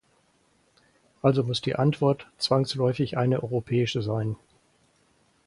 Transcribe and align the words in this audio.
Also 1.21 1.43
muss 1.43 1.61
die 1.61 1.75
Antwort 1.75 2.25
zwangsläufig 2.39 3.17
eine 3.19 3.43
europäische 3.43 4.01
sein. 4.01 4.35